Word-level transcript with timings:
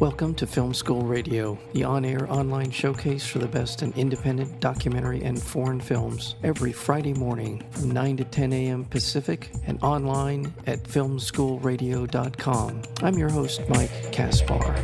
Welcome 0.00 0.34
to 0.34 0.46
Film 0.46 0.74
School 0.74 1.00
Radio, 1.00 1.58
the 1.72 1.84
on 1.84 2.04
air 2.04 2.30
online 2.30 2.70
showcase 2.70 3.26
for 3.26 3.38
the 3.38 3.48
best 3.48 3.82
in 3.82 3.94
independent 3.94 4.60
documentary 4.60 5.22
and 5.22 5.42
foreign 5.42 5.80
films, 5.80 6.34
every 6.44 6.70
Friday 6.70 7.14
morning 7.14 7.64
from 7.70 7.92
9 7.92 8.18
to 8.18 8.24
10 8.24 8.52
a.m. 8.52 8.84
Pacific 8.84 9.50
and 9.66 9.82
online 9.82 10.52
at 10.66 10.82
filmschoolradio.com. 10.82 12.82
I'm 13.02 13.14
your 13.14 13.30
host, 13.30 13.62
Mike 13.70 14.12
Kaspar. 14.12 14.74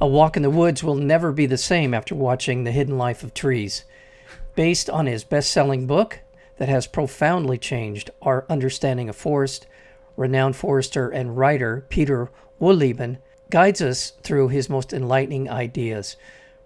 A 0.00 0.06
walk 0.06 0.38
in 0.38 0.42
the 0.42 0.48
woods 0.48 0.82
will 0.82 0.94
never 0.94 1.32
be 1.32 1.44
the 1.44 1.58
same 1.58 1.92
after 1.92 2.14
watching 2.14 2.64
The 2.64 2.72
Hidden 2.72 2.96
Life 2.96 3.22
of 3.22 3.34
Trees. 3.34 3.84
Based 4.54 4.88
on 4.88 5.04
his 5.04 5.22
best 5.22 5.52
selling 5.52 5.86
book, 5.86 6.20
that 6.60 6.68
has 6.68 6.86
profoundly 6.86 7.56
changed 7.56 8.10
our 8.20 8.44
understanding 8.50 9.08
of 9.08 9.16
forest, 9.16 9.66
renowned 10.14 10.54
forester 10.54 11.08
and 11.08 11.38
writer 11.38 11.86
Peter 11.88 12.30
Wohlleben 12.60 13.16
guides 13.48 13.80
us 13.80 14.10
through 14.22 14.48
his 14.48 14.68
most 14.68 14.92
enlightening 14.92 15.48
ideas, 15.48 16.16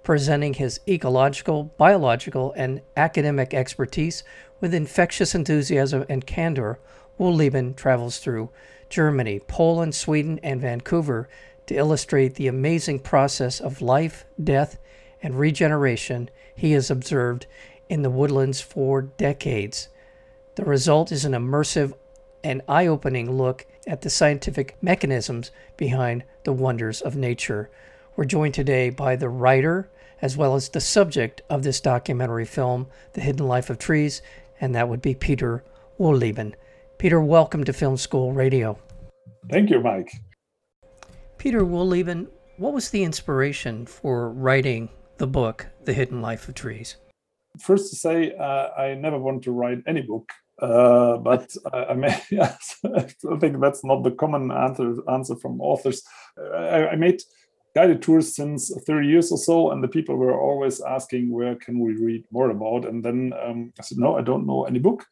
presenting 0.02 0.54
his 0.54 0.80
ecological, 0.88 1.72
biological, 1.78 2.52
and 2.56 2.80
academic 2.96 3.54
expertise 3.54 4.24
with 4.60 4.74
infectious 4.74 5.32
enthusiasm 5.32 6.04
and 6.08 6.26
candor. 6.26 6.80
Wohlleben 7.16 7.76
travels 7.76 8.18
through 8.18 8.50
Germany, 8.88 9.38
Poland, 9.46 9.94
Sweden, 9.94 10.40
and 10.42 10.60
Vancouver 10.60 11.28
to 11.66 11.76
illustrate 11.76 12.34
the 12.34 12.48
amazing 12.48 12.98
process 12.98 13.60
of 13.60 13.80
life, 13.80 14.24
death, 14.42 14.76
and 15.22 15.38
regeneration 15.38 16.30
he 16.56 16.72
has 16.72 16.90
observed 16.90 17.46
in 17.88 18.02
the 18.02 18.10
woodlands 18.10 18.60
for 18.60 19.02
decades. 19.02 19.88
The 20.56 20.64
result 20.64 21.12
is 21.12 21.24
an 21.24 21.32
immersive 21.32 21.92
and 22.42 22.62
eye 22.68 22.86
opening 22.86 23.30
look 23.30 23.66
at 23.86 24.02
the 24.02 24.10
scientific 24.10 24.76
mechanisms 24.82 25.50
behind 25.76 26.24
the 26.44 26.52
wonders 26.52 27.00
of 27.00 27.16
nature. 27.16 27.70
We're 28.16 28.24
joined 28.24 28.54
today 28.54 28.90
by 28.90 29.16
the 29.16 29.28
writer 29.28 29.90
as 30.22 30.36
well 30.36 30.54
as 30.54 30.68
the 30.68 30.80
subject 30.80 31.42
of 31.50 31.62
this 31.62 31.80
documentary 31.80 32.44
film, 32.44 32.86
The 33.12 33.20
Hidden 33.20 33.46
Life 33.46 33.68
of 33.70 33.78
Trees, 33.78 34.22
and 34.60 34.74
that 34.74 34.88
would 34.88 35.02
be 35.02 35.14
Peter 35.14 35.64
Wohlleben. 35.98 36.54
Peter, 36.98 37.20
welcome 37.20 37.64
to 37.64 37.72
Film 37.72 37.96
School 37.96 38.32
Radio. 38.32 38.78
Thank 39.50 39.70
you, 39.70 39.80
Mike. 39.80 40.10
Peter 41.36 41.60
Wohlleben, 41.60 42.28
what 42.56 42.72
was 42.72 42.90
the 42.90 43.02
inspiration 43.02 43.84
for 43.84 44.30
writing 44.30 44.88
the 45.18 45.26
book, 45.26 45.66
The 45.84 45.92
Hidden 45.92 46.22
Life 46.22 46.48
of 46.48 46.54
Trees? 46.54 46.96
First 47.58 47.90
to 47.90 47.96
say 47.96 48.34
uh, 48.34 48.68
I 48.76 48.94
never 48.94 49.18
want 49.18 49.42
to 49.44 49.52
write 49.52 49.82
any 49.86 50.02
book, 50.02 50.30
uh, 50.60 51.18
but 51.18 51.54
I, 51.72 51.84
I, 51.84 51.94
may, 51.94 52.20
yes, 52.30 52.76
I 52.96 53.36
think 53.38 53.60
that's 53.60 53.84
not 53.84 54.02
the 54.02 54.12
common 54.12 54.50
answer 54.50 54.96
answer 55.10 55.36
from 55.36 55.60
authors. 55.60 56.02
I, 56.38 56.88
I, 56.88 56.96
made 56.96 57.20
guided 57.74 58.02
tours 58.02 58.34
since 58.34 58.72
30 58.86 59.06
years 59.06 59.32
or 59.32 59.38
so, 59.38 59.70
and 59.70 59.82
the 59.82 59.88
people 59.88 60.16
were 60.16 60.38
always 60.38 60.80
asking 60.80 61.30
where 61.30 61.56
can 61.56 61.80
we 61.80 61.94
read 61.94 62.24
more 62.30 62.50
about. 62.50 62.86
And 62.86 63.04
then 63.04 63.32
um, 63.44 63.72
I 63.78 63.82
said, 63.82 63.98
no, 63.98 64.16
I 64.16 64.22
don't 64.22 64.46
know 64.46 64.64
any 64.64 64.78
book. 64.78 65.04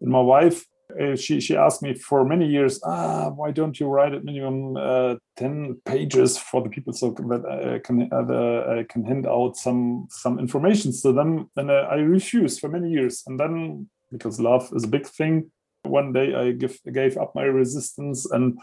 And 0.00 0.10
my 0.10 0.20
wife 0.20 0.64
uh, 1.00 1.16
she 1.16 1.40
she 1.40 1.56
asked 1.56 1.82
me 1.82 1.94
for 1.94 2.24
many 2.24 2.46
years, 2.46 2.80
ah, 2.84 3.30
why 3.30 3.50
don't 3.50 3.78
you 3.78 3.88
write 3.88 4.14
at 4.14 4.24
minimum 4.24 4.76
uh, 4.76 5.16
ten 5.36 5.80
pages 5.84 6.38
for 6.38 6.62
the 6.62 6.70
people 6.70 6.92
so 6.92 7.10
that 7.10 7.44
I 7.44 7.78
can 7.78 8.08
uh, 8.12 8.78
I 8.78 8.84
can 8.88 9.04
hand 9.04 9.26
out 9.26 9.56
some 9.56 10.06
some 10.10 10.38
information 10.38 10.92
to 11.02 11.12
them? 11.12 11.50
And 11.56 11.70
I 11.70 11.96
refused 11.96 12.60
for 12.60 12.68
many 12.68 12.90
years, 12.90 13.22
and 13.26 13.38
then 13.38 13.88
because 14.10 14.40
love 14.40 14.70
is 14.72 14.84
a 14.84 14.88
big 14.88 15.06
thing, 15.06 15.50
one 15.82 16.12
day 16.12 16.34
I 16.34 16.52
give, 16.52 16.78
gave 16.92 17.16
up 17.16 17.34
my 17.34 17.42
resistance 17.42 18.30
and 18.30 18.58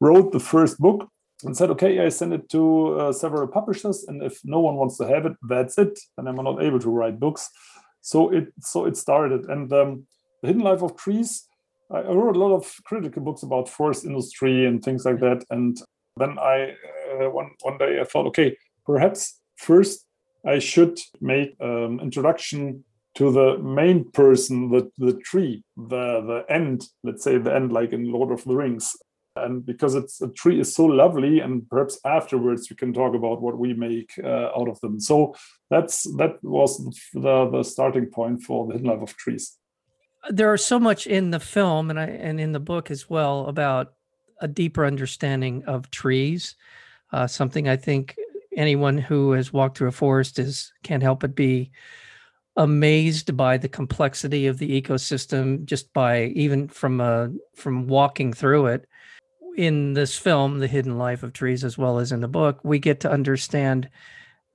wrote 0.00 0.32
the 0.32 0.40
first 0.40 0.78
book 0.78 1.08
and 1.44 1.56
said, 1.56 1.70
okay, 1.70 2.00
I 2.04 2.08
send 2.08 2.32
it 2.32 2.48
to 2.50 2.98
uh, 2.98 3.12
several 3.12 3.46
publishers, 3.46 4.04
and 4.08 4.22
if 4.22 4.40
no 4.44 4.60
one 4.60 4.76
wants 4.76 4.96
to 4.98 5.06
have 5.06 5.26
it, 5.26 5.34
that's 5.48 5.78
it. 5.78 5.98
And 6.16 6.28
I'm 6.28 6.36
not 6.36 6.62
able 6.62 6.80
to 6.80 6.90
write 6.90 7.20
books. 7.20 7.50
So 8.00 8.32
it 8.32 8.52
so 8.60 8.86
it 8.86 8.96
started, 8.96 9.46
and 9.46 9.72
um, 9.72 10.06
the 10.40 10.48
Hidden 10.48 10.62
Life 10.62 10.82
of 10.82 10.96
Trees. 10.96 11.48
I 11.90 12.12
wrote 12.12 12.36
a 12.36 12.38
lot 12.38 12.54
of 12.54 12.72
critical 12.84 13.22
books 13.22 13.42
about 13.42 13.68
forest 13.68 14.04
industry 14.04 14.66
and 14.66 14.82
things 14.82 15.04
like 15.04 15.20
that. 15.20 15.44
And 15.50 15.80
then 16.16 16.38
I 16.38 16.74
uh, 17.12 17.30
one 17.30 17.50
one 17.62 17.78
day 17.78 18.00
I 18.00 18.04
thought, 18.04 18.26
okay, 18.26 18.56
perhaps 18.84 19.40
first 19.56 20.04
I 20.44 20.58
should 20.58 20.98
make 21.20 21.56
an 21.60 21.84
um, 21.84 22.00
introduction 22.00 22.84
to 23.16 23.30
the 23.32 23.58
main 23.58 24.10
person, 24.10 24.70
the 24.70 24.90
the 24.98 25.18
tree, 25.24 25.62
the 25.76 26.20
the 26.20 26.44
Ent. 26.48 26.84
Let's 27.04 27.22
say 27.22 27.38
the 27.38 27.54
Ent, 27.54 27.72
like 27.72 27.92
in 27.92 28.10
Lord 28.10 28.32
of 28.32 28.44
the 28.44 28.56
Rings. 28.56 28.96
And 29.36 29.66
because 29.66 29.94
it's 29.94 30.22
a 30.22 30.28
tree 30.28 30.60
is 30.60 30.74
so 30.74 30.86
lovely, 30.86 31.40
and 31.40 31.68
perhaps 31.68 32.00
afterwards 32.06 32.70
we 32.70 32.76
can 32.76 32.94
talk 32.94 33.14
about 33.14 33.42
what 33.42 33.58
we 33.58 33.74
make 33.74 34.10
uh, 34.24 34.48
out 34.58 34.68
of 34.68 34.80
them. 34.80 34.98
So 34.98 35.34
that's 35.70 36.04
that 36.16 36.42
was 36.42 36.78
the 37.12 37.50
the 37.50 37.62
starting 37.62 38.06
point 38.06 38.42
for 38.42 38.66
the 38.66 38.72
hidden 38.72 38.88
life 38.88 39.02
of 39.02 39.16
trees 39.16 39.58
there 40.30 40.52
are 40.52 40.58
so 40.58 40.78
much 40.78 41.06
in 41.06 41.30
the 41.30 41.40
film 41.40 41.90
and 41.90 41.98
I, 41.98 42.06
and 42.06 42.40
in 42.40 42.52
the 42.52 42.60
book 42.60 42.90
as 42.90 43.08
well 43.08 43.46
about 43.46 43.94
a 44.40 44.48
deeper 44.48 44.84
understanding 44.84 45.64
of 45.64 45.90
trees. 45.90 46.56
Uh, 47.12 47.26
something 47.26 47.68
I 47.68 47.76
think 47.76 48.16
anyone 48.56 48.98
who 48.98 49.32
has 49.32 49.52
walked 49.52 49.78
through 49.78 49.88
a 49.88 49.92
forest 49.92 50.38
is 50.38 50.72
can't 50.82 51.02
help 51.02 51.20
but 51.20 51.34
be 51.34 51.70
amazed 52.56 53.36
by 53.36 53.58
the 53.58 53.68
complexity 53.68 54.46
of 54.46 54.58
the 54.58 54.80
ecosystem 54.80 55.64
just 55.64 55.92
by 55.92 56.24
even 56.26 56.68
from 56.68 57.00
uh, 57.00 57.28
from 57.54 57.86
walking 57.86 58.32
through 58.32 58.66
it. 58.66 58.86
In 59.56 59.94
this 59.94 60.18
film, 60.18 60.58
The 60.58 60.66
Hidden 60.66 60.98
Life 60.98 61.22
of 61.22 61.32
Trees, 61.32 61.64
as 61.64 61.78
well 61.78 61.98
as 61.98 62.12
in 62.12 62.20
the 62.20 62.28
book, 62.28 62.60
we 62.62 62.78
get 62.78 63.00
to 63.00 63.10
understand 63.10 63.88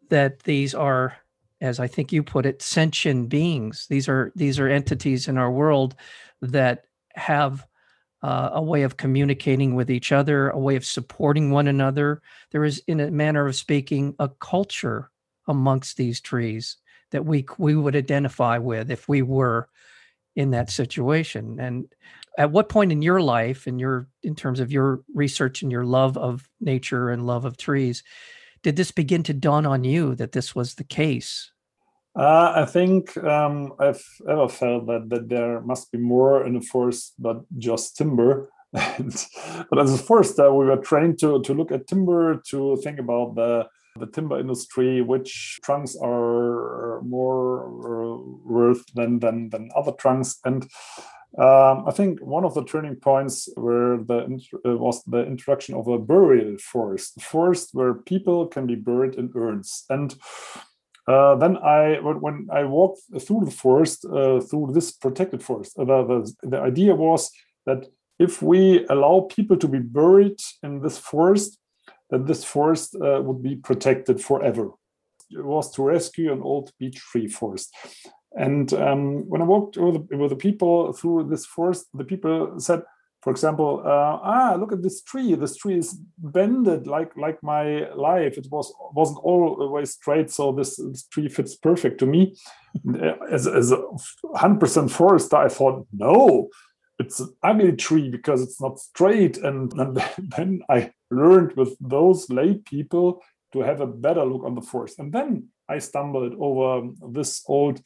that 0.10 0.44
these 0.44 0.76
are 0.76 1.18
as 1.62 1.80
I 1.80 1.88
think 1.88 2.12
you 2.12 2.24
put 2.24 2.46
it, 2.46 2.62
sentient 2.62 3.30
beings. 3.30 3.86
These 3.90 4.10
are 4.10 4.32
these 4.36 4.60
are 4.60 4.68
entities 4.68 5.28
in 5.28 5.38
our 5.38 5.52
world 5.52 5.96
that 6.42 6.86
have 7.14 7.66
uh, 8.24 8.52
a 8.54 8.62
way 8.62 8.84
of 8.84 8.98
communicating 8.98 9.76
with 9.76 9.90
each 9.90 10.12
other, 10.12 10.50
a 10.50 10.60
way 10.60 10.76
of 10.76 10.86
supporting 10.86 11.52
one 11.52 11.68
another. 11.68 12.22
There 12.52 12.64
is, 12.64 12.82
in 12.88 13.00
a 13.00 13.12
manner 13.12 13.48
of 13.48 13.56
speaking, 13.56 14.16
a 14.20 14.30
culture 14.30 15.10
amongst 15.48 15.98
these 15.98 16.22
trees 16.22 16.78
that 17.12 17.26
we 17.26 17.46
we 17.58 17.76
would 17.76 17.96
identify 17.96 18.58
with 18.58 18.90
if 18.90 19.08
we 19.08 19.22
were 19.22 19.70
in 20.36 20.52
that 20.52 20.70
situation. 20.70 21.60
And 21.60 21.94
at 22.38 22.52
what 22.52 22.70
point 22.70 22.92
in 22.92 23.02
your 23.02 23.22
life, 23.22 23.68
in 23.68 23.80
your 23.80 24.08
in 24.24 24.36
terms 24.36 24.60
of 24.60 24.72
your 24.72 25.02
research 25.14 25.62
and 25.62 25.72
your 25.72 25.86
love 25.86 26.18
of 26.18 26.48
nature 26.60 27.10
and 27.10 27.28
love 27.28 27.46
of 27.46 27.58
trees, 27.58 28.04
did 28.64 28.76
this 28.76 28.92
begin 28.92 29.24
to 29.24 29.34
dawn 29.34 29.66
on 29.66 29.84
you 29.84 30.16
that 30.16 30.32
this 30.32 30.56
was 30.56 30.76
the 30.76 30.84
case? 30.84 31.52
Uh, 32.16 32.54
I 32.56 32.66
think 32.66 33.16
um, 33.24 33.74
I've 33.80 34.04
ever 34.28 34.50
felt 34.50 34.88
that, 34.88 35.10
that 35.10 35.30
there 35.30 35.62
must 35.62 35.92
be 35.92 35.98
more 35.98 36.46
in 36.46 36.58
a 36.58 36.62
forest 36.62 37.14
but 37.18 37.44
just 37.58 37.96
timber. 37.98 38.50
but 38.74 39.80
as 39.80 39.94
a 39.94 39.98
forester, 39.98 40.54
we 40.54 40.66
were 40.66 40.78
trained 40.78 41.20
to, 41.20 41.42
to 41.42 41.54
look 41.54 41.72
at 41.72 41.88
timber, 41.88 42.42
to 42.50 42.78
think 42.84 43.00
about 43.00 43.36
the, 43.36 43.68
the 44.00 44.08
timber 44.08 44.40
industry, 44.40 45.02
which 45.02 45.60
trunks 45.64 45.96
are 46.02 47.02
more 47.02 47.66
uh, 47.66 48.18
worth 48.46 48.84
than, 48.94 49.20
than, 49.20 49.50
than 49.50 49.70
other 49.76 49.92
trunks. 49.94 50.38
And 50.44 50.70
um, 51.42 51.86
I 51.88 51.92
think 51.92 52.20
one 52.20 52.46
of 52.46 52.54
the 52.54 52.64
turning 52.64 52.98
points 52.98 53.50
where 53.56 53.98
the 53.98 54.20
uh, 54.64 54.78
was 54.78 55.04
the 55.06 55.26
introduction 55.26 55.74
of 55.74 55.88
a 55.88 55.98
burial 55.98 56.56
forest, 56.58 57.18
a 57.18 57.20
forest 57.20 57.70
where 57.74 57.96
people 57.96 58.46
can 58.46 58.68
be 58.68 58.76
buried 58.76 59.16
in 59.16 59.32
urns. 59.36 59.86
And 59.90 60.14
uh, 61.08 61.36
then 61.38 61.58
I, 61.58 62.00
when 62.00 62.48
I 62.52 62.66
walked 62.66 63.02
through 63.20 63.46
the 63.46 63.58
forest, 63.66 64.06
uh, 64.06 64.40
through 64.40 64.74
this 64.74 64.92
protected 64.92 65.42
forest, 65.42 65.80
uh, 65.80 65.86
the, 65.86 66.04
the, 66.44 66.50
the 66.50 66.60
idea 66.62 66.94
was 66.94 67.32
that 67.66 67.88
if 68.20 68.44
we 68.44 68.86
allow 68.86 69.22
people 69.22 69.58
to 69.58 69.68
be 69.68 69.80
buried 69.80 70.40
in 70.62 70.82
this 70.84 71.00
forest, 71.00 71.58
that 72.12 72.28
this 72.28 72.44
forest 72.44 72.96
uh, 72.96 73.20
would 73.20 73.42
be 73.42 73.56
protected 73.56 74.22
forever. 74.22 74.70
It 75.32 75.44
was 75.44 75.72
to 75.72 75.82
rescue 75.82 76.32
an 76.32 76.44
old 76.44 76.72
beech 76.78 76.98
tree 76.98 77.28
forest. 77.28 77.74
And 78.38 78.74
um, 78.74 79.30
when 79.30 79.42
I 79.42 79.46
walked 79.46 79.78
with 79.78 80.08
the, 80.08 80.18
with 80.18 80.30
the 80.30 80.36
people 80.36 80.94
through 80.94 81.30
this 81.30 81.46
forest, 81.46 81.88
the 81.94 82.06
people 82.06 82.60
said, 82.60 82.84
for 83.22 83.30
example, 83.30 83.84
uh, 83.86 84.20
ah, 84.24 84.56
look 84.60 84.72
at 84.72 84.82
this 84.82 85.04
tree. 85.04 85.36
This 85.36 85.56
tree 85.56 85.78
is 85.78 86.00
bended 86.18 86.88
like 86.88 87.16
like 87.16 87.44
my 87.44 87.88
life. 87.94 88.36
It 88.38 88.48
was 88.50 88.74
wasn't 88.94 89.20
always 89.20 89.92
straight, 89.92 90.32
so 90.32 90.52
this, 90.52 90.78
this 90.78 91.06
tree 91.06 91.30
fits 91.30 91.56
perfect 91.56 92.00
to 92.00 92.08
me. 92.08 92.36
as 93.30 93.46
as 93.46 93.72
a 93.72 93.84
hundred 94.36 94.62
percent 94.62 94.92
forester, 94.92 95.36
I 95.36 95.50
thought 95.50 95.86
no, 95.94 96.50
it's 97.02 97.20
an 97.20 97.34
ugly 97.44 97.74
tree 97.74 98.10
because 98.10 98.42
it's 98.42 98.62
not 98.62 98.80
straight. 98.80 99.38
And, 99.38 99.74
and 99.74 100.02
then 100.38 100.62
I 100.70 100.92
learned 101.10 101.54
with 101.58 101.76
those 101.80 102.30
lay 102.30 102.56
people 102.56 103.22
to 103.54 103.60
have 103.60 103.82
a 103.82 103.88
better 103.88 104.24
look 104.24 104.44
on 104.44 104.56
the 104.56 104.62
forest. 104.62 105.00
And 105.00 105.12
then 105.12 105.50
I 105.68 105.80
stumbled 105.80 106.36
over 106.40 106.90
this 107.10 107.44
old 107.48 107.82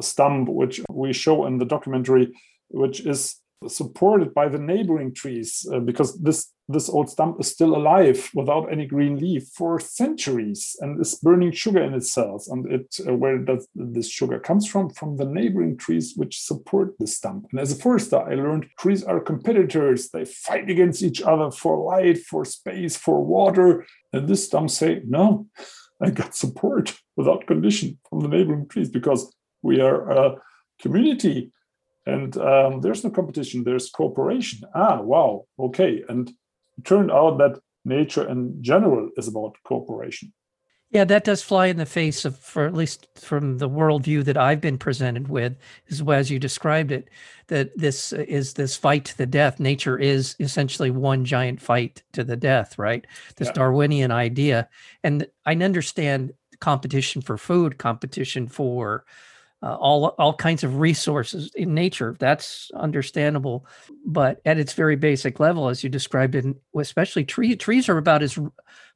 stump, 0.00 0.48
which 0.48 0.80
we 0.90 1.12
show 1.12 1.46
in 1.46 1.58
the 1.58 1.64
documentary 1.64 2.32
which 2.68 3.06
is 3.06 3.40
supported 3.68 4.34
by 4.34 4.48
the 4.48 4.58
neighboring 4.58 5.14
trees 5.14 5.66
uh, 5.72 5.78
because 5.78 6.20
this 6.20 6.50
this 6.66 6.88
old 6.88 7.10
stump 7.10 7.38
is 7.38 7.50
still 7.50 7.76
alive 7.76 8.30
without 8.32 8.72
any 8.72 8.86
green 8.86 9.18
leaf 9.18 9.46
for 9.54 9.78
centuries 9.78 10.74
and 10.80 10.98
is 10.98 11.16
burning 11.16 11.52
sugar 11.52 11.82
in 11.82 11.92
its 11.92 12.10
cells. 12.10 12.48
And 12.48 12.64
it 12.72 12.96
uh, 13.06 13.14
where 13.14 13.36
does 13.36 13.68
this 13.74 14.08
sugar 14.08 14.38
comes 14.38 14.66
from? 14.66 14.88
From 14.88 15.18
the 15.18 15.26
neighboring 15.26 15.76
trees 15.76 16.14
which 16.16 16.40
support 16.40 16.94
the 16.98 17.06
stump. 17.06 17.48
And 17.50 17.60
as 17.60 17.72
a 17.72 17.76
forester 17.76 18.18
i 18.18 18.34
learned 18.34 18.66
trees 18.78 19.04
are 19.04 19.20
competitors. 19.20 20.08
They 20.08 20.24
fight 20.24 20.70
against 20.70 21.02
each 21.02 21.20
other 21.20 21.50
for 21.50 21.84
light 21.84 22.18
for 22.18 22.46
space 22.46 22.96
for 22.96 23.22
water. 23.22 23.86
And 24.14 24.26
this 24.26 24.46
stump 24.46 24.70
say 24.70 25.02
no 25.06 25.46
i 26.00 26.10
got 26.10 26.34
support 26.34 26.98
without 27.16 27.46
condition 27.46 27.98
from 28.08 28.20
the 28.20 28.28
neighboring 28.28 28.68
trees 28.68 28.88
because 28.88 29.30
we 29.64 29.80
are 29.80 30.10
a 30.10 30.36
community 30.80 31.50
and 32.06 32.36
um, 32.36 32.80
there's 32.82 33.02
no 33.02 33.10
competition 33.10 33.64
there's 33.64 33.90
cooperation. 33.90 34.60
Ah 34.74 35.00
wow 35.00 35.46
okay. 35.58 36.04
And 36.08 36.28
it 36.78 36.84
turned 36.84 37.10
out 37.10 37.38
that 37.38 37.58
nature 37.84 38.28
in 38.28 38.62
general 38.62 39.10
is 39.16 39.26
about 39.26 39.56
cooperation. 39.64 40.32
Yeah 40.90 41.04
that 41.04 41.24
does 41.24 41.42
fly 41.42 41.66
in 41.66 41.78
the 41.78 41.86
face 41.86 42.24
of 42.24 42.38
for 42.38 42.66
at 42.66 42.74
least 42.74 43.08
from 43.18 43.58
the 43.58 43.68
worldview 43.68 44.22
that 44.24 44.36
i've 44.36 44.60
been 44.60 44.78
presented 44.78 45.26
with 45.28 45.56
is 45.88 46.02
as 46.02 46.30
you 46.30 46.38
described 46.38 46.92
it 46.92 47.08
that 47.48 47.76
this 47.76 48.12
is 48.12 48.54
this 48.54 48.76
fight 48.76 49.04
to 49.06 49.18
the 49.18 49.26
death. 49.26 49.58
Nature 49.58 49.98
is 49.98 50.36
essentially 50.38 50.90
one 50.90 51.24
giant 51.24 51.60
fight 51.60 52.02
to 52.12 52.22
the 52.22 52.36
death 52.36 52.78
right? 52.78 53.06
This 53.36 53.48
yeah. 53.48 53.54
darwinian 53.54 54.10
idea. 54.10 54.68
And 55.02 55.26
i 55.46 55.52
understand 55.54 56.34
competition 56.60 57.22
for 57.22 57.36
food 57.36 57.78
competition 57.78 58.46
for 58.46 59.04
uh, 59.64 59.76
all 59.76 60.08
all 60.18 60.34
kinds 60.34 60.62
of 60.62 60.78
resources 60.78 61.50
in 61.54 61.72
nature. 61.72 62.14
That's 62.18 62.70
understandable, 62.74 63.66
but 64.04 64.40
at 64.44 64.58
its 64.58 64.74
very 64.74 64.94
basic 64.94 65.40
level, 65.40 65.68
as 65.68 65.82
you 65.82 65.88
described 65.88 66.34
it, 66.34 66.44
especially 66.76 67.24
trees, 67.24 67.56
trees 67.56 67.88
are 67.88 67.96
about 67.96 68.22
as 68.22 68.38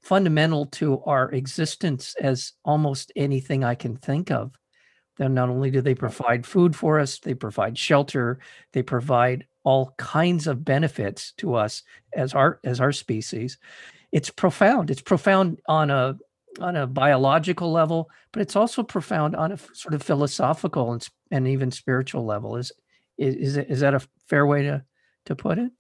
fundamental 0.03 0.67
to 0.67 1.03
our 1.05 1.31
existence 1.31 2.15
as 2.21 2.53
almost 2.65 3.13
anything 3.17 3.65
I 3.65 3.75
can 3.75 3.97
think 3.97 4.31
of. 4.31 4.53
Then 5.17 5.33
not 5.33 5.49
only 5.49 5.71
do 5.71 5.81
they 5.81 5.95
provide 5.95 6.47
food 6.47 6.77
for 6.77 7.01
us, 7.01 7.19
they 7.19 7.35
provide 7.35 7.79
shelter, 7.79 8.39
they 8.73 8.83
provide 8.83 9.47
all 9.65 9.95
kinds 9.97 10.47
of 10.47 10.65
benefits 10.67 11.33
to 11.39 11.55
us 11.55 11.83
as 12.15 12.35
our 12.35 12.61
as 12.63 12.79
our 12.79 12.93
species. 12.93 13.57
It's 14.13 14.31
profound. 14.31 14.91
It's 14.91 15.03
profound 15.03 15.61
on 15.67 15.91
a 15.91 16.19
on 16.61 16.77
a 16.77 16.87
biological 16.87 17.71
level, 17.73 18.11
but 18.33 18.43
it's 18.43 18.57
also 18.57 18.83
profound 18.83 19.37
on 19.37 19.53
a 19.53 19.59
sort 19.73 19.95
of 19.95 20.03
philosophical 20.03 20.93
and, 20.93 21.07
and 21.31 21.49
even 21.49 21.71
spiritual 21.71 22.25
level. 22.25 22.57
Is 22.57 22.73
is 23.17 23.57
is 23.57 23.81
that 23.81 23.95
a 23.95 24.01
fair 24.29 24.47
way 24.47 24.63
to 24.63 24.85
to 25.27 25.37
put 25.37 25.59
it? 25.59 25.73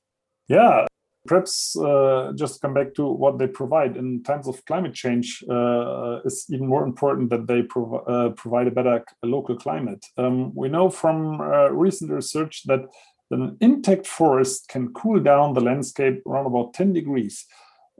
Yeah, 0.49 0.87
perhaps 1.27 1.77
uh, 1.79 2.33
just 2.35 2.61
come 2.61 2.75
back 2.75 2.95
to 2.95 3.07
what 3.07 3.39
they 3.39 3.47
provide 3.47 3.97
in 3.97 4.23
times 4.23 4.49
of 4.49 4.65
climate 4.65 4.95
change. 4.95 5.45
Uh, 5.49 6.21
it's 6.25 6.51
even 6.51 6.67
more 6.67 6.85
important 6.85 7.31
that 7.31 7.47
they 7.47 7.63
prov- 7.63 8.09
uh, 8.09 8.31
provide 8.31 8.67
a 8.67 8.71
better 8.73 9.05
local 9.23 9.57
climate. 9.57 10.05
Um, 10.17 10.55
we 10.55 10.69
know 10.69 10.91
from 10.91 11.41
uh, 11.41 11.71
recent 11.71 12.11
research 12.11 12.65
that 12.67 12.81
an 13.31 13.57
intact 13.61 14.07
forest 14.07 14.69
can 14.69 14.93
cool 14.95 15.21
down 15.21 15.53
the 15.53 15.61
landscape 15.61 16.23
around 16.27 16.47
about 16.47 16.73
10 16.73 16.95
degrees 16.95 17.45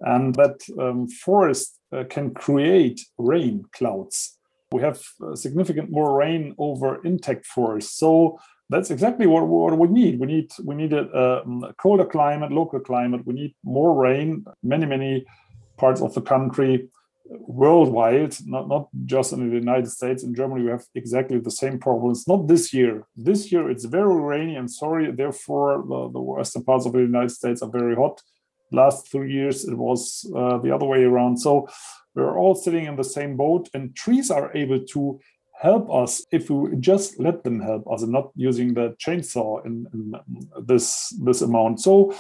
and 0.03 0.35
that 0.35 0.61
um, 0.79 1.09
forest 1.09 1.79
uh, 1.93 2.05
can 2.09 2.35
create 2.35 3.01
rain 3.19 3.65
clouds. 3.73 4.39
We 4.71 4.83
have 4.83 5.03
uh, 5.23 5.35
significant 5.35 5.91
more 5.91 6.17
rain 6.19 6.55
over 6.59 7.03
intact 7.05 7.47
forests. 7.47 7.99
So 7.99 8.39
that's 8.69 8.91
exactly 8.91 9.27
what, 9.27 9.47
what 9.47 9.79
we 9.79 9.89
need. 9.89 10.21
We 10.21 10.27
need 10.27 10.51
we 10.63 10.75
need 10.75 10.93
a, 10.93 11.43
um, 11.43 11.65
a, 11.65 11.73
colder 11.75 12.05
climate, 12.05 12.53
local 12.53 12.81
climate. 12.81 13.27
We 13.27 13.35
need 13.35 13.55
more 13.65 13.95
rain. 13.95 14.45
Many 14.63 14.87
many 14.87 15.25
parts 15.79 16.03
of 16.03 16.13
the 16.13 16.21
country, 16.21 16.89
worldwide, 17.31 18.37
not 18.45 18.69
not 18.69 18.89
just 19.07 19.33
in 19.33 19.49
the 19.49 19.57
United 19.57 19.89
States. 19.89 20.23
In 20.23 20.35
Germany, 20.35 20.65
we 20.65 20.71
have 20.71 20.85
exactly 20.95 21.39
the 21.39 21.51
same 21.51 21.79
problems. 21.79 22.29
Not 22.29 22.47
this 22.47 22.75
year. 22.75 23.07
This 23.17 23.51
year 23.51 23.71
it's 23.71 23.87
very 23.87 24.21
rainy. 24.21 24.57
I'm 24.57 24.69
sorry. 24.69 25.11
Therefore, 25.13 25.83
the, 25.89 26.11
the 26.13 26.21
western 26.21 26.65
parts 26.65 26.85
of 26.85 26.93
the 26.93 27.01
United 27.01 27.31
States 27.31 27.63
are 27.63 27.71
very 27.71 27.95
hot 27.95 28.21
last 28.73 29.11
three 29.11 29.33
years 29.33 29.65
it 29.65 29.77
was 29.77 30.31
uh, 30.37 30.59
the 30.59 30.75
other 30.75 30.87
way 30.87 31.05
around. 31.05 31.39
So 31.39 31.69
we're 32.15 32.39
all 32.39 32.55
sitting 32.55 32.87
in 32.87 32.97
the 32.97 33.05
same 33.05 33.37
boat 33.37 33.69
and 33.75 33.95
trees 33.95 34.31
are 34.31 34.51
able 34.55 34.81
to 34.81 35.21
help 35.61 35.93
us 35.93 36.25
if 36.31 36.51
we 36.51 36.77
just 36.77 37.19
let 37.19 37.43
them 37.43 37.61
help 37.61 37.85
us 37.93 38.03
and 38.03 38.13
not 38.13 38.31
using 38.37 38.75
the 38.75 38.95
chainsaw 39.05 39.65
in, 39.67 39.87
in 39.93 40.15
this 40.67 41.13
this 41.25 41.43
amount. 41.43 41.81
So 41.81 42.15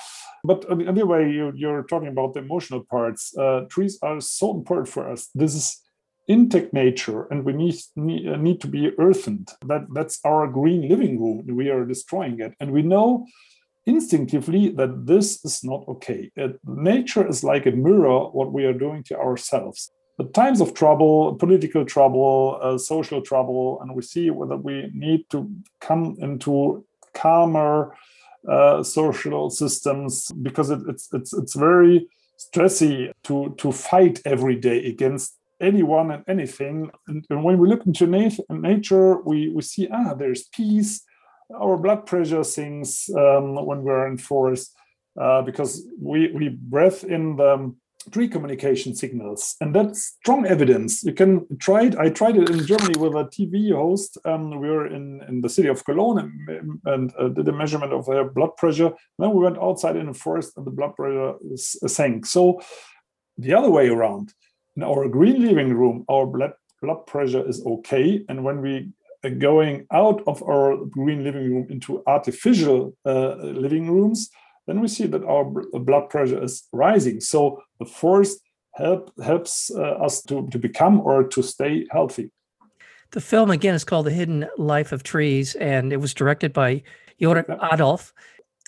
but 0.44 0.64
anyway 0.70 1.32
you, 1.32 1.52
you're 1.54 1.84
talking 1.84 2.08
about 2.08 2.34
the 2.34 2.40
emotional 2.40 2.84
parts. 2.84 3.36
Uh, 3.36 3.64
trees 3.70 3.98
are 4.02 4.20
so 4.20 4.54
important 4.54 4.88
for 4.88 5.10
us. 5.10 5.28
This 5.34 5.54
is 5.54 5.80
intact 6.28 6.72
nature 6.72 7.24
and 7.30 7.44
we 7.44 7.52
need, 7.52 7.76
need, 7.96 8.26
need 8.38 8.60
to 8.60 8.68
be 8.68 8.92
earthened. 8.98 9.50
That 9.66 9.86
that's 9.92 10.20
our 10.24 10.46
green 10.46 10.88
living 10.88 11.20
room. 11.20 11.44
We 11.56 11.70
are 11.70 11.84
destroying 11.84 12.40
it. 12.40 12.54
And 12.60 12.70
we 12.70 12.82
know 12.82 13.26
instinctively 13.88 14.68
that 14.68 15.06
this 15.06 15.44
is 15.44 15.64
not 15.64 15.82
okay. 15.88 16.30
It, 16.36 16.60
nature 16.66 17.26
is 17.26 17.42
like 17.42 17.66
a 17.66 17.72
mirror 17.72 18.28
what 18.28 18.52
we 18.52 18.64
are 18.64 18.74
doing 18.74 19.02
to 19.04 19.18
ourselves. 19.18 19.90
The 20.18 20.24
times 20.24 20.60
of 20.60 20.74
trouble, 20.74 21.36
political 21.36 21.84
trouble, 21.84 22.58
uh, 22.60 22.76
social 22.76 23.22
trouble, 23.22 23.80
and 23.80 23.94
we 23.94 24.02
see 24.02 24.30
whether 24.30 24.56
we 24.56 24.90
need 24.92 25.30
to 25.30 25.50
come 25.80 26.16
into 26.20 26.84
calmer 27.14 27.94
uh, 28.48 28.82
social 28.82 29.50
systems 29.50 30.30
because 30.42 30.70
it, 30.70 30.80
it's 30.88 31.08
it's 31.12 31.32
it's 31.32 31.54
very 31.54 32.08
stressy 32.38 33.12
to 33.24 33.54
to 33.58 33.72
fight 33.72 34.20
every 34.24 34.56
day 34.56 34.86
against 34.86 35.36
anyone 35.60 36.10
and 36.10 36.24
anything. 36.28 36.90
And, 37.06 37.24
and 37.30 37.44
when 37.44 37.58
we 37.58 37.68
look 37.68 37.86
into 37.86 38.06
nat- 38.06 38.38
nature, 38.50 39.20
we 39.22 39.48
we 39.54 39.62
see 39.62 39.88
ah, 39.92 40.14
there's 40.14 40.44
peace 40.48 41.02
our 41.54 41.76
blood 41.76 42.06
pressure 42.06 42.44
sinks 42.44 43.08
um, 43.14 43.54
when 43.66 43.82
we're 43.82 44.06
in 44.06 44.18
forest 44.18 44.74
uh, 45.20 45.42
because 45.42 45.86
we, 46.00 46.30
we 46.32 46.48
breathe 46.48 47.04
in 47.04 47.36
the 47.36 47.74
tree 48.12 48.28
communication 48.28 48.94
signals 48.94 49.56
and 49.60 49.74
that's 49.74 50.16
strong 50.20 50.46
evidence. 50.46 51.02
You 51.02 51.12
can 51.12 51.46
try 51.58 51.84
it. 51.84 51.98
I 51.98 52.10
tried 52.10 52.36
it 52.36 52.48
in 52.48 52.66
germany 52.66 52.98
with 52.98 53.14
a 53.14 53.24
tv 53.24 53.74
host 53.74 54.18
um, 54.24 54.58
we 54.58 54.68
were 54.68 54.86
in, 54.86 55.22
in 55.28 55.40
the 55.40 55.48
city 55.48 55.68
of 55.68 55.84
cologne 55.84 56.18
and, 56.18 56.80
and 56.84 57.12
uh, 57.18 57.28
did 57.28 57.48
a 57.48 57.52
measurement 57.52 57.92
of 57.92 58.06
their 58.06 58.24
blood 58.24 58.56
pressure. 58.56 58.92
Then 59.18 59.32
we 59.32 59.42
went 59.42 59.58
outside 59.58 59.96
in 59.96 60.06
the 60.06 60.14
forest 60.14 60.52
and 60.56 60.66
the 60.66 60.70
blood 60.70 60.94
pressure 60.96 61.34
sank. 61.56 62.26
So 62.26 62.60
the 63.36 63.54
other 63.54 63.70
way 63.70 63.88
around. 63.88 64.32
In 64.76 64.84
our 64.84 65.08
green 65.08 65.42
living 65.42 65.74
room 65.74 66.04
our 66.08 66.26
blood 66.26 66.52
blood 66.80 67.06
pressure 67.06 67.46
is 67.46 67.64
okay 67.66 68.24
and 68.28 68.44
when 68.44 68.62
we 68.62 68.92
going 69.38 69.86
out 69.92 70.22
of 70.26 70.42
our 70.42 70.76
green 70.86 71.24
living 71.24 71.52
room 71.52 71.66
into 71.70 72.02
artificial 72.06 72.94
uh, 73.04 73.34
living 73.36 73.90
rooms, 73.90 74.30
then 74.66 74.80
we 74.80 74.88
see 74.88 75.06
that 75.06 75.24
our 75.24 75.44
blood 75.44 76.10
pressure 76.10 76.42
is 76.42 76.68
rising. 76.72 77.20
So 77.20 77.62
the 77.78 77.86
forest 77.86 78.40
help, 78.74 79.12
helps 79.22 79.70
uh, 79.70 79.80
us 79.80 80.22
to, 80.24 80.48
to 80.50 80.58
become 80.58 81.00
or 81.00 81.24
to 81.24 81.42
stay 81.42 81.86
healthy. 81.90 82.30
The 83.10 83.20
film, 83.20 83.50
again, 83.50 83.74
is 83.74 83.84
called 83.84 84.06
The 84.06 84.12
Hidden 84.12 84.46
Life 84.58 84.92
of 84.92 85.02
Trees, 85.02 85.54
and 85.54 85.92
it 85.92 85.96
was 85.96 86.12
directed 86.12 86.52
by 86.52 86.82
Jörg 87.20 87.46
Adolf. 87.72 88.12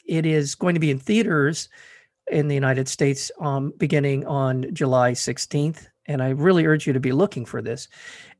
It 0.06 0.24
is 0.24 0.54
going 0.54 0.74
to 0.74 0.80
be 0.80 0.90
in 0.90 0.98
theaters 0.98 1.68
in 2.30 2.48
the 2.48 2.54
United 2.54 2.88
States 2.88 3.30
um, 3.40 3.72
beginning 3.76 4.26
on 4.26 4.72
July 4.72 5.12
16th. 5.12 5.88
And 6.06 6.22
I 6.22 6.30
really 6.30 6.66
urge 6.66 6.86
you 6.86 6.92
to 6.92 7.00
be 7.00 7.12
looking 7.12 7.44
for 7.44 7.62
this 7.62 7.88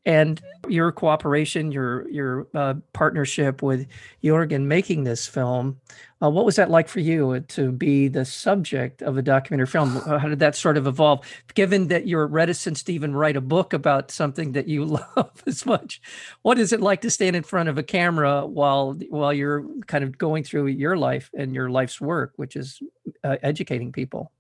and 0.06 0.40
your 0.68 0.92
cooperation, 0.92 1.70
your 1.72 2.08
your 2.08 2.46
uh, 2.54 2.74
partnership 2.92 3.62
with 3.62 3.86
Jorgen 4.24 4.64
making 4.64 5.04
this 5.04 5.26
film. 5.26 5.78
Uh, 6.22 6.30
what 6.30 6.44
was 6.44 6.56
that 6.56 6.70
like 6.70 6.88
for 6.88 7.00
you 7.00 7.40
to 7.40 7.72
be 7.72 8.08
the 8.08 8.24
subject 8.24 9.02
of 9.02 9.18
a 9.18 9.22
documentary 9.22 9.66
film? 9.66 9.90
How 10.06 10.28
did 10.28 10.38
that 10.38 10.56
sort 10.56 10.78
of 10.78 10.86
evolve? 10.86 11.26
Given 11.54 11.88
that 11.88 12.06
you're 12.06 12.26
reticent 12.26 12.78
to 12.86 12.92
even 12.92 13.14
write 13.14 13.36
a 13.36 13.42
book 13.42 13.72
about 13.72 14.10
something 14.10 14.52
that 14.52 14.68
you 14.68 14.84
love 15.16 15.42
as 15.46 15.66
much, 15.66 16.00
what 16.42 16.58
is 16.58 16.72
it 16.72 16.80
like 16.80 17.02
to 17.02 17.10
stand 17.10 17.36
in 17.36 17.42
front 17.42 17.68
of 17.68 17.76
a 17.76 17.82
camera 17.82 18.46
while 18.46 18.98
while 19.10 19.34
you're 19.34 19.66
kind 19.86 20.04
of 20.04 20.16
going 20.16 20.44
through 20.44 20.68
your 20.68 20.96
life 20.96 21.30
and 21.36 21.54
your 21.54 21.68
life's 21.68 22.00
work, 22.00 22.32
which 22.36 22.56
is 22.56 22.80
uh, 23.22 23.36
educating 23.42 23.92
people? 23.92 24.32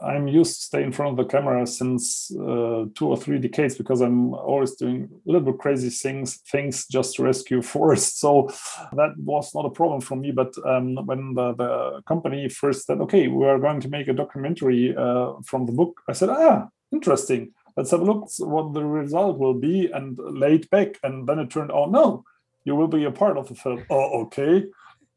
I'm 0.00 0.28
used 0.28 0.56
to 0.56 0.62
stay 0.62 0.82
in 0.82 0.92
front 0.92 1.12
of 1.12 1.16
the 1.16 1.30
camera 1.30 1.66
since 1.66 2.30
uh, 2.32 2.86
two 2.94 3.06
or 3.06 3.16
three 3.16 3.38
decades 3.38 3.76
because 3.76 4.00
I'm 4.00 4.34
always 4.34 4.72
doing 4.72 5.08
a 5.12 5.30
little 5.30 5.52
bit 5.52 5.58
crazy 5.58 5.90
things, 5.90 6.36
things 6.50 6.86
just 6.86 7.16
to 7.16 7.22
rescue 7.22 7.62
forests. 7.72 8.20
So 8.20 8.50
that 8.92 9.14
was 9.18 9.54
not 9.54 9.66
a 9.66 9.70
problem 9.70 10.00
for 10.00 10.16
me. 10.16 10.30
But 10.30 10.54
um, 10.64 10.96
when 11.06 11.34
the, 11.34 11.54
the, 11.54 12.02
company 12.06 12.48
first 12.48 12.86
said, 12.86 13.00
"Okay, 13.00 13.28
we 13.28 13.46
are 13.46 13.58
going 13.58 13.80
to 13.80 13.88
make 13.88 14.08
a 14.08 14.12
documentary 14.12 14.94
uh, 14.96 15.34
from 15.44 15.66
the 15.66 15.72
book," 15.72 16.00
I 16.08 16.12
said, 16.12 16.30
"Ah, 16.30 16.68
interesting. 16.92 17.52
Let's 17.76 17.90
have 17.90 18.00
a 18.00 18.04
look 18.04 18.28
what 18.38 18.72
the 18.72 18.84
result 18.84 19.38
will 19.38 19.54
be." 19.54 19.90
And 19.90 20.18
laid 20.18 20.68
back, 20.70 20.98
and 21.02 21.26
then 21.26 21.38
it 21.38 21.50
turned 21.50 21.72
out, 21.72 21.90
no, 21.90 22.24
you 22.64 22.74
will 22.76 22.88
be 22.88 23.04
a 23.04 23.10
part 23.10 23.36
of 23.36 23.48
the 23.48 23.54
film. 23.54 23.84
Oh, 23.90 24.22
okay 24.24 24.66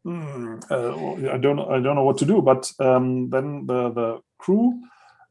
mm, 0.07 0.71
uh, 0.71 1.33
I 1.33 1.37
don't 1.37 1.59
I 1.59 1.79
don't 1.79 1.95
know 1.95 2.03
what 2.03 2.17
to 2.19 2.25
do. 2.25 2.41
But 2.41 2.71
um, 2.79 3.29
then 3.29 3.65
the 3.65 3.89
the 3.91 4.19
crew 4.39 4.81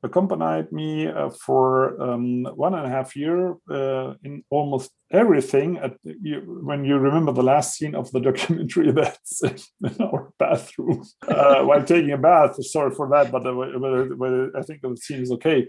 accompanied 0.03 0.73
me 0.73 1.07
uh, 1.07 1.31
for 1.31 2.01
um, 2.01 2.45
one 2.55 2.75
and 2.75 2.87
a 2.87 2.89
half 2.89 3.17
year 3.17 3.57
uh, 3.71 4.15
in 4.25 4.43
almost 4.51 4.91
everything. 5.11 5.79
At, 5.79 5.97
you, 6.05 6.61
when 6.63 6.85
you 6.85 6.97
remember 6.97 7.33
the 7.33 7.43
last 7.43 7.77
scene 7.77 7.95
of 7.95 8.11
the 8.13 8.21
documentary, 8.29 8.93
that's 8.93 9.43
in 9.43 9.59
our 10.01 10.33
bathroom 10.39 11.05
uh, 11.29 11.63
while 11.63 11.85
taking 11.85 12.13
a 12.13 12.19
bath. 12.19 12.63
Sorry 12.65 12.91
for 12.91 13.09
that, 13.11 13.31
but, 13.31 13.47
uh, 13.47 14.15
but 14.17 14.59
I 14.59 14.63
think 14.63 14.83
the 14.83 14.97
scene 14.97 15.23
is 15.23 15.33
okay. 15.33 15.69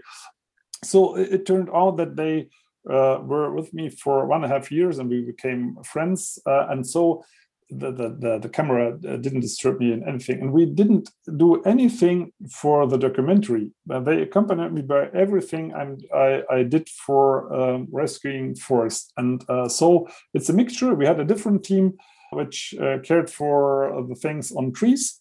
So 0.84 1.16
it, 1.16 1.32
it 1.32 1.46
turned 1.46 1.68
out 1.74 1.96
that 1.96 2.16
they 2.16 2.48
uh, 2.88 3.20
were 3.22 3.52
with 3.52 3.74
me 3.74 3.90
for 3.90 4.26
one 4.26 4.44
and 4.44 4.52
a 4.52 4.54
half 4.54 4.70
years, 4.70 4.98
and 4.98 5.10
we 5.10 5.22
became 5.22 5.76
friends. 5.84 6.38
Uh, 6.46 6.66
and 6.70 6.86
so 6.86 7.24
the, 7.70 7.92
the, 7.92 8.38
the, 8.40 8.48
camera 8.48 8.90
uh, 8.90 9.16
didn't 9.16 9.40
disturb 9.40 9.78
me 9.80 9.92
in 9.92 10.06
anything. 10.08 10.40
And 10.40 10.52
we 10.52 10.66
didn't 10.66 11.10
do 11.36 11.62
anything 11.62 12.32
for 12.50 12.86
the 12.86 12.96
documentary. 12.96 13.72
Uh, 13.90 14.00
they 14.00 14.22
accompanied 14.22 14.72
me 14.72 14.82
by 14.82 15.08
everything 15.14 15.74
I'm, 15.74 15.98
I, 16.14 16.42
I 16.50 16.62
did 16.62 16.88
for 16.88 17.52
um, 17.52 17.88
rescuing 17.92 18.54
forests. 18.54 19.12
And 19.16 19.44
uh, 19.48 19.68
so 19.68 20.08
it's 20.34 20.48
a 20.48 20.52
mixture. 20.54 20.94
We 20.94 21.06
had 21.06 21.20
a 21.20 21.24
different 21.24 21.64
team 21.64 21.98
which 22.32 22.74
uh, 22.80 22.98
cared 23.02 23.30
for 23.30 24.04
the 24.08 24.14
things 24.14 24.52
on 24.52 24.72
trees 24.72 25.20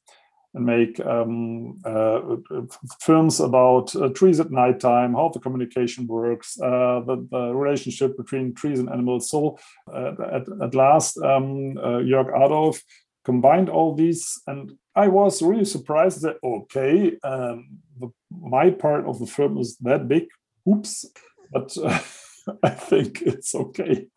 and 0.54 0.66
make 0.66 1.00
um, 1.06 1.80
uh, 1.86 2.20
films 3.02 3.40
about 3.40 3.96
uh, 3.96 4.10
trees 4.10 4.40
at 4.40 4.52
nighttime, 4.52 5.14
how 5.14 5.30
the 5.30 5.40
communication 5.40 6.08
works, 6.08 6.60
uh, 6.62 7.02
the, 7.06 7.28
the, 7.32 7.54
relationship 7.54 8.18
between 8.18 8.54
trees 8.54 8.80
and 8.80 8.90
animals. 8.90 9.30
So 9.30 9.58
uh, 9.94 10.14
at, 10.32 10.48
at 10.62 10.76
last, 10.76 11.18
um, 11.18 11.78
uh, 11.78 12.02
Jörg 12.02 12.30
Adolf 12.36 12.82
combined 13.24 13.70
all 13.70 13.94
these, 13.94 14.42
and 14.48 14.72
I 14.96 15.10
was 15.10 15.42
really 15.42 15.66
surprised 15.66 16.22
that 16.22 16.38
okay, 16.44 17.18
um, 17.24 17.80
the, 18.00 18.10
my 18.32 18.70
part 18.70 19.06
of 19.06 19.20
the 19.20 19.28
film 19.28 19.58
is 19.58 19.78
that 19.82 20.08
big. 20.08 20.28
Oops, 20.68 21.06
but 21.52 21.78
uh, 21.78 22.00
I 22.64 22.70
think 22.70 23.22
it's 23.22 23.54
okay. 23.54 24.08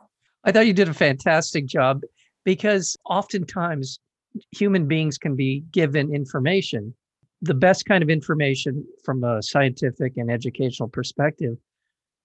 I 0.44 0.52
thought 0.52 0.66
you 0.66 0.72
did 0.72 0.88
a 0.88 0.94
fantastic 0.94 1.66
job 1.66 2.02
because 2.44 2.96
oftentimes 3.04 3.99
human 4.52 4.87
beings 4.87 5.18
can 5.18 5.37
be 5.37 5.64
given 5.72 6.14
information, 6.14 6.94
the 7.42 7.54
best 7.54 7.87
kind 7.87 8.02
of 8.02 8.10
information 8.10 8.87
from 9.04 9.25
a 9.25 9.42
scientific 9.42 10.16
and 10.16 10.30
educational 10.30 10.88
perspective. 10.88 11.56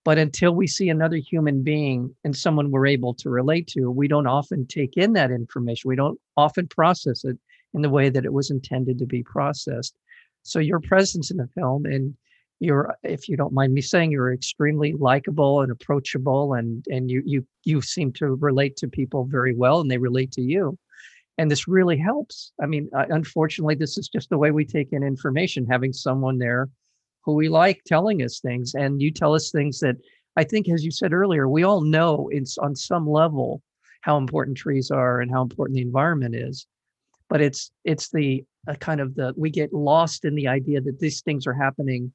But 0.04 0.20
until 0.20 0.54
we 0.54 0.68
see 0.68 0.90
another 0.90 1.18
human 1.18 1.64
being 1.64 2.16
and 2.24 2.36
someone 2.36 2.70
we're 2.70 2.86
able 2.86 3.16
to 3.16 3.30
relate 3.30 3.68
to, 3.70 3.90
we 3.90 4.08
don't 4.08 4.28
often 4.28 4.68
take 4.68 4.98
in 4.98 5.14
that 5.14 5.32
information. 5.32 5.90
We 5.90 5.96
don't 5.96 6.20
often 6.38 6.68
process 6.68 7.26
it 7.26 7.38
in 7.74 7.82
the 7.82 7.90
way 7.90 8.10
that 8.10 8.24
it 8.24 8.34
was 8.34 8.52
intended 8.52 9.00
to 9.00 9.08
be 9.08 9.24
processed. 9.24 9.98
So 10.44 10.60
your 10.60 10.80
presence 10.80 11.32
in 11.32 11.38
the 11.38 11.50
film 11.56 11.86
and 11.86 12.16
you're 12.60 12.96
if 13.04 13.28
you 13.28 13.36
don't 13.36 13.54
mind 13.54 13.74
me 13.74 13.82
saying 13.82 14.12
you're 14.12 14.34
extremely 14.34 14.94
likable 14.94 15.62
and 15.62 15.72
approachable 15.72 16.54
and 16.54 16.86
and 16.90 17.12
you 17.12 17.22
you 17.26 17.46
you 17.64 17.82
seem 17.82 18.14
to 18.14 18.36
relate 18.36 18.78
to 18.78 18.88
people 18.88 19.26
very 19.26 19.54
well 19.54 19.82
and 19.82 19.92
they 19.92 19.98
relate 19.98 20.32
to 20.32 20.42
you 20.42 20.78
and 21.38 21.52
this 21.52 21.68
really 21.68 21.98
helps. 21.98 22.52
I 22.62 22.66
mean 22.66 22.90
uh, 22.96 23.06
unfortunately 23.10 23.76
this 23.76 23.98
is 23.98 24.08
just 24.08 24.30
the 24.30 24.38
way 24.38 24.52
we 24.52 24.66
take 24.66 24.94
in 24.94 25.04
information 25.04 25.66
having 25.66 25.94
someone 25.94 26.38
there 26.38 26.70
who 27.24 27.34
we 27.34 27.50
like 27.50 27.82
telling 27.86 28.22
us 28.22 28.40
things 28.40 28.76
and 28.76 29.02
you 29.02 29.12
tell 29.12 29.34
us 29.34 29.50
things 29.50 29.80
that 29.80 29.96
i 30.38 30.44
think 30.44 30.70
as 30.70 30.86
you 30.86 30.92
said 30.92 31.12
earlier 31.12 31.50
we 31.50 31.64
all 31.64 31.82
know 31.82 32.30
it's 32.32 32.60
on 32.60 32.76
some 32.76 33.10
level 33.10 33.64
how 34.06 34.18
important 34.18 34.56
trees 34.56 34.92
are 34.92 35.20
and 35.20 35.32
how 35.32 35.42
important 35.42 35.76
the 35.76 35.82
environment 35.82 36.36
is. 36.36 36.68
But 37.28 37.42
it's 37.42 37.72
it's 37.84 38.12
the 38.12 38.46
uh, 38.68 38.76
kind 38.76 39.02
of 39.02 39.16
the 39.16 39.34
we 39.36 39.50
get 39.50 39.74
lost 39.74 40.26
in 40.26 40.36
the 40.36 40.48
idea 40.48 40.80
that 40.80 41.00
these 41.00 41.22
things 41.22 41.48
are 41.48 41.56
happening 41.56 42.14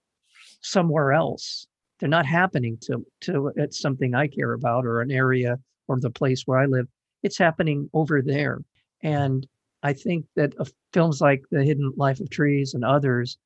somewhere 0.61 1.13
else. 1.13 1.67
They're 1.99 2.09
not 2.09 2.27
happening 2.27 2.79
to 2.83 3.05
to 3.23 3.53
it's 3.57 3.81
something 3.81 4.15
i 4.15 4.29
care 4.29 4.53
about 4.53 4.87
or 4.87 5.01
an 5.01 5.11
area 5.11 5.59
or 5.89 5.99
the 5.99 6.11
place 6.11 6.45
where 6.47 6.59
i 6.59 6.67
live. 6.67 6.87
It's 7.25 7.39
happening 7.39 7.91
over 7.93 8.23
there 8.23 8.61
and 9.03 9.47
I 9.83 9.93
think 9.93 10.27
that 10.37 10.55
uh, 10.59 10.65
films 10.93 11.21
like 11.21 11.43
The 11.51 11.65
Hidden 11.65 11.93
Life 11.97 12.21
of 12.21 12.31
Trees 12.31 12.75
and 12.75 12.85
others 12.85 13.39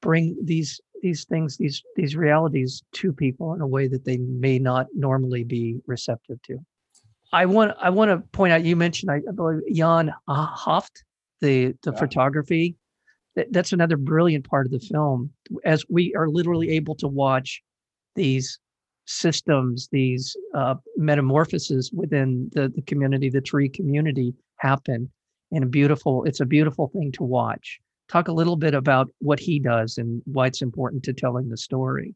bring 0.00 0.36
these 0.42 0.80
these 1.02 1.24
things, 1.24 1.56
these 1.56 1.82
these 1.96 2.16
realities 2.16 2.82
to 2.92 3.12
people 3.12 3.54
in 3.54 3.60
a 3.60 3.66
way 3.66 3.88
that 3.88 4.04
they 4.04 4.18
may 4.18 4.58
not 4.58 4.86
normally 4.94 5.44
be 5.44 5.80
receptive 5.86 6.40
to. 6.42 6.58
I 7.32 7.46
want 7.46 7.72
I 7.80 7.90
want 7.90 8.10
to 8.10 8.18
point 8.30 8.52
out. 8.52 8.64
You 8.64 8.76
mentioned 8.76 9.10
I, 9.10 9.20
believe 9.32 9.60
Jan 9.72 10.12
Haft, 10.28 11.04
the 11.40 11.74
the 11.82 11.92
yeah. 11.92 11.98
photography. 11.98 12.76
That, 13.36 13.52
that's 13.52 13.72
another 13.72 13.96
brilliant 13.96 14.48
part 14.48 14.66
of 14.66 14.72
the 14.72 14.80
film, 14.80 15.30
as 15.64 15.84
we 15.88 16.12
are 16.16 16.28
literally 16.28 16.70
able 16.70 16.96
to 16.96 17.06
watch 17.06 17.62
these 18.16 18.58
systems, 19.06 19.88
these 19.92 20.36
uh, 20.52 20.74
metamorphoses 20.96 21.92
within 21.92 22.50
the 22.52 22.68
the 22.74 22.82
community, 22.82 23.30
the 23.30 23.40
tree 23.40 23.68
community, 23.68 24.34
happen 24.60 25.10
in 25.50 25.62
a 25.62 25.66
beautiful 25.66 26.24
it's 26.24 26.40
a 26.40 26.46
beautiful 26.46 26.88
thing 26.88 27.10
to 27.12 27.22
watch 27.22 27.80
talk 28.08 28.28
a 28.28 28.32
little 28.32 28.56
bit 28.56 28.74
about 28.74 29.08
what 29.18 29.40
he 29.40 29.58
does 29.58 29.98
and 29.98 30.22
why 30.24 30.46
it's 30.46 30.62
important 30.62 31.02
to 31.02 31.12
telling 31.12 31.48
the 31.48 31.56
story 31.56 32.14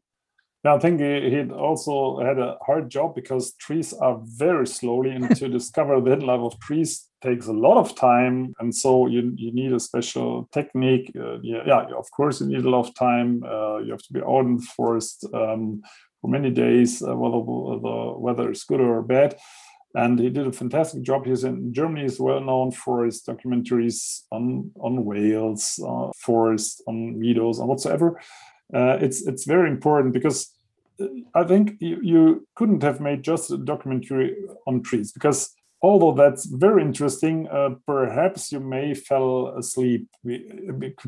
yeah, 0.65 0.73
I 0.73 0.79
think 0.79 0.99
he, 0.99 1.29
he 1.29 1.51
also 1.51 2.19
had 2.25 2.39
a 2.39 2.57
hard 2.65 2.89
job 2.89 3.13
because 3.13 3.53
trees 3.53 3.93
are 3.93 4.19
very 4.23 4.65
slowly, 4.65 5.11
and 5.11 5.35
to 5.35 5.47
discover 5.59 6.01
the 6.01 6.09
hidden 6.09 6.25
life 6.25 6.39
of 6.39 6.59
trees 6.59 7.07
takes 7.21 7.45
a 7.45 7.53
lot 7.53 7.77
of 7.77 7.95
time, 7.95 8.51
and 8.59 8.73
so 8.73 9.05
you 9.05 9.31
you 9.35 9.51
need 9.53 9.73
a 9.73 9.79
special 9.79 10.49
technique. 10.51 11.11
Uh, 11.15 11.37
yeah, 11.43 11.61
yeah, 11.67 11.83
of 11.95 12.09
course 12.09 12.41
you 12.41 12.47
need 12.47 12.65
a 12.65 12.69
lot 12.69 12.87
of 12.87 12.95
time. 12.95 13.43
Uh, 13.43 13.77
you 13.77 13.91
have 13.91 14.01
to 14.07 14.13
be 14.13 14.21
out 14.23 14.45
in 14.47 14.57
the 14.57 14.67
forest 14.75 15.23
um, 15.35 15.83
for 16.19 16.31
many 16.31 16.49
days, 16.49 17.03
uh, 17.03 17.15
whether 17.15 17.41
the 17.87 18.13
weather 18.17 18.49
is 18.49 18.63
good 18.63 18.81
or 18.81 19.03
bad 19.03 19.35
and 19.95 20.19
he 20.19 20.29
did 20.29 20.45
a 20.45 20.51
fantastic 20.51 21.01
job. 21.01 21.25
He's 21.25 21.43
in 21.43 21.73
Germany. 21.73 22.05
is 22.05 22.19
well 22.19 22.41
known 22.41 22.71
for 22.71 23.05
his 23.05 23.23
documentaries 23.23 24.23
on 24.31 24.71
on 24.79 25.05
whales, 25.05 25.79
uh, 25.83 26.11
forests, 26.17 26.81
on 26.87 27.19
meadows, 27.19 27.59
and 27.59 27.67
whatsoever. 27.67 28.19
Uh, 28.73 28.97
it's 29.01 29.25
it's 29.25 29.45
very 29.45 29.69
important 29.69 30.13
because 30.13 30.53
uh, 30.99 31.07
I 31.33 31.43
think 31.43 31.77
you, 31.79 31.99
you 32.01 32.47
couldn't 32.55 32.83
have 32.83 32.99
made 32.99 33.23
just 33.23 33.51
a 33.51 33.57
documentary 33.57 34.35
on 34.67 34.83
trees 34.83 35.11
because 35.11 35.55
although 35.81 36.13
that's 36.13 36.45
very 36.45 36.81
interesting, 36.81 37.47
uh, 37.47 37.75
perhaps 37.87 38.51
you 38.51 38.59
may 38.59 38.93
fell 38.93 39.55
asleep 39.57 40.07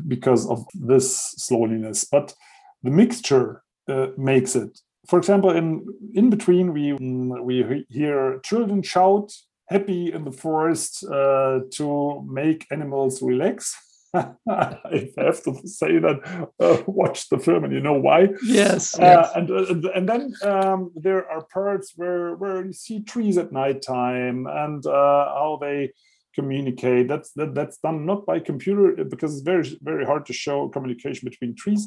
because 0.06 0.48
of 0.48 0.64
this 0.74 1.34
slowness. 1.36 2.04
But 2.04 2.34
the 2.82 2.90
mixture 2.90 3.62
uh, 3.88 4.08
makes 4.16 4.54
it 4.56 4.80
for 5.06 5.18
example, 5.18 5.50
in 5.50 5.86
in 6.14 6.30
between, 6.30 6.72
we 6.72 6.92
we 6.92 7.84
hear 7.88 8.40
children 8.40 8.82
shout 8.82 9.32
happy 9.68 10.12
in 10.12 10.24
the 10.24 10.32
forest 10.32 11.04
uh, 11.04 11.60
to 11.72 12.26
make 12.28 12.66
animals 12.70 13.22
relax. 13.22 13.76
I 14.14 15.10
have 15.18 15.42
to 15.42 15.60
say 15.66 15.98
that 15.98 16.48
uh, 16.58 16.82
watch 16.86 17.28
the 17.28 17.38
film 17.38 17.64
and 17.64 17.72
you 17.72 17.80
know 17.80 18.00
why. 18.00 18.28
Yes. 18.42 18.98
Uh, 18.98 19.02
yes. 19.02 19.30
And, 19.34 19.50
and 19.50 19.84
and 19.84 20.08
then 20.08 20.34
um, 20.42 20.90
there 20.94 21.30
are 21.30 21.44
parts 21.44 21.92
where 21.96 22.34
where 22.36 22.64
you 22.64 22.72
see 22.72 23.02
trees 23.02 23.36
at 23.36 23.52
nighttime 23.52 24.46
and 24.46 24.84
uh, 24.86 25.24
how 25.26 25.58
they 25.60 25.92
communicate. 26.38 27.04
That's 27.12 27.30
that, 27.38 27.50
that's 27.58 27.78
done 27.86 27.98
not 28.10 28.20
by 28.30 28.36
computer 28.50 28.86
because 29.12 29.30
it's 29.32 29.48
very 29.52 29.64
very 29.90 30.04
hard 30.10 30.24
to 30.26 30.34
show 30.44 30.68
communication 30.76 31.24
between 31.30 31.52
trees. 31.62 31.82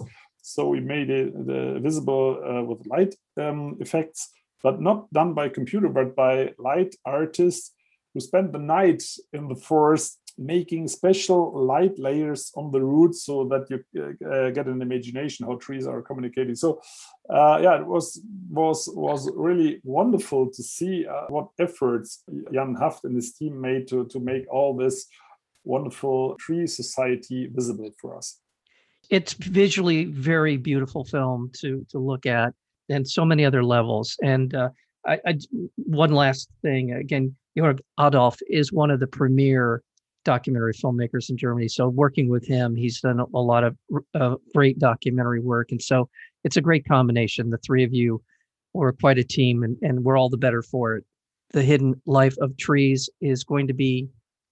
So 0.53 0.61
we 0.73 0.79
made 0.95 1.09
it 1.19 1.29
visible 1.89 2.25
uh, 2.49 2.63
with 2.69 2.79
light 2.95 3.13
um, 3.43 3.77
effects, 3.85 4.21
but 4.65 4.75
not 4.89 4.99
done 5.19 5.31
by 5.39 5.45
computer, 5.59 5.89
but 5.99 6.09
by 6.15 6.33
light 6.69 6.93
artists 7.19 7.65
who 8.11 8.19
spent 8.19 8.51
the 8.51 8.65
night 8.77 9.03
in 9.37 9.43
the 9.47 9.59
forest 9.69 10.20
making 10.41 10.87
special 10.87 11.65
light 11.65 11.97
layers 11.99 12.51
on 12.55 12.71
the 12.71 12.81
roots 12.81 13.25
so 13.25 13.45
that 13.45 13.69
you 13.69 13.77
uh, 14.29 14.49
get 14.49 14.67
an 14.67 14.81
imagination 14.81 15.45
how 15.45 15.55
trees 15.55 15.87
are 15.87 16.01
communicating. 16.01 16.55
So 16.55 16.81
uh, 17.29 17.59
yeah 17.61 17.79
it 17.79 17.85
was 17.85 18.21
was 18.49 18.89
was 18.93 19.29
really 19.35 19.79
wonderful 19.83 20.49
to 20.51 20.63
see 20.63 21.05
uh, 21.05 21.25
what 21.29 21.47
efforts 21.59 22.23
jan 22.53 22.75
haft 22.75 23.03
and 23.03 23.15
his 23.15 23.33
team 23.33 23.59
made 23.59 23.87
to 23.89 24.05
to 24.05 24.19
make 24.19 24.45
all 24.51 24.75
this 24.75 25.07
wonderful 25.63 26.35
tree 26.39 26.67
society 26.67 27.47
visible 27.53 27.91
for 27.99 28.17
us. 28.17 28.39
It's 29.09 29.33
visually 29.33 30.05
very 30.05 30.57
beautiful 30.57 31.03
film 31.05 31.51
to 31.59 31.85
to 31.91 31.99
look 31.99 32.25
at 32.25 32.53
and 32.89 33.07
so 33.07 33.23
many 33.23 33.45
other 33.45 33.63
levels. 33.63 34.17
And 34.21 34.53
uh, 34.53 34.69
I, 35.05 35.19
I, 35.25 35.39
one 35.77 36.13
last 36.13 36.49
thing 36.61 36.91
again 36.93 37.35
Jörg 37.57 37.79
Adolf 37.99 38.37
is 38.47 38.71
one 38.71 38.91
of 38.91 38.99
the 38.99 39.07
premier 39.07 39.83
documentary 40.23 40.73
filmmakers 40.73 41.29
in 41.29 41.37
Germany. 41.37 41.67
So 41.67 41.89
working 41.89 42.29
with 42.29 42.45
him, 42.45 42.75
he's 42.75 43.01
done 43.01 43.19
a, 43.19 43.39
lot 43.39 43.63
of 43.63 43.77
uh, 44.13 44.35
great 44.53 44.79
documentary 44.79 45.39
work, 45.39 45.71
and 45.71 45.81
so 45.81 46.09
it's 46.43 46.57
a 46.57 46.61
great 46.61 46.85
combination. 46.87 47.49
The 47.49 47.57
three 47.59 47.83
of 47.83 47.93
you 47.93 48.21
were 48.73 48.93
quite 48.93 49.17
a 49.17 49.23
team, 49.23 49.63
and, 49.63 49.77
and 49.81 50.03
we're 50.03 50.17
all 50.17 50.29
the 50.29 50.37
better 50.37 50.61
for 50.61 50.95
it. 50.95 51.05
The 51.51 51.63
Hidden 51.63 52.01
Life 52.05 52.35
of 52.39 52.55
Trees 52.57 53.09
is 53.19 53.43
going 53.43 53.67
to 53.67 53.73
be 53.73 54.07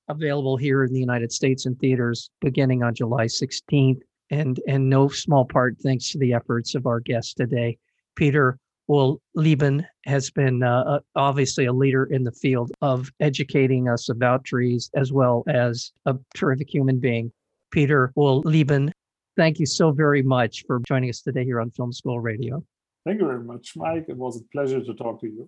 available 0.10 0.58
here 0.58 0.84
in 0.84 0.92
the 0.92 1.00
United 1.00 1.32
States 1.32 1.66
in 1.66 1.76
theaters 1.76 2.30
beginning 2.42 2.84
on 2.84 2.96
July 2.96 3.26
16th. 3.26 4.02
And, 4.32 4.60
and 4.68 4.90
no 4.90 5.08
small 5.08 5.46
part 5.46 5.78
thanks 5.82 6.12
to 6.12 6.20
the 6.20 6.34
efforts 6.34 6.76
of 6.76 6.86
our 6.86 7.00
guest 7.00 7.38
today. 7.38 7.80
Peter 8.16 8.60
well, 8.90 9.22
Lieben 9.36 9.86
has 10.08 10.32
been 10.32 10.64
uh, 10.64 10.82
uh, 10.82 11.00
obviously 11.16 11.66
a 11.66 11.72
leader 11.72 12.06
in 12.06 12.24
the 12.24 12.32
field 12.32 12.72
of 12.82 13.12
educating 13.20 13.88
us 13.88 14.10
about 14.10 14.44
trees 14.44 14.90
as 14.96 15.14
well 15.14 15.44
as 15.48 15.92
a 16.08 16.16
terrific 16.34 16.74
human 16.74 17.00
being. 17.00 17.32
Peter 17.70 18.12
Wohlleben, 18.18 18.92
thank 19.38 19.60
you 19.60 19.68
so 19.68 19.92
very 19.92 20.24
much 20.24 20.64
for 20.66 20.80
joining 20.80 21.12
us 21.12 21.22
today 21.22 21.46
here 21.46 21.62
on 21.62 21.70
Film 21.70 21.94
School 21.94 22.20
Radio. 22.20 22.64
Thank 23.06 23.22
you 23.22 23.28
very 23.28 23.44
much, 23.44 23.74
Mike. 23.76 24.06
It 24.10 24.18
was 24.18 24.42
a 24.42 24.44
pleasure 24.52 24.84
to 24.84 24.94
talk 24.96 25.22
to 25.22 25.28
you. 25.28 25.48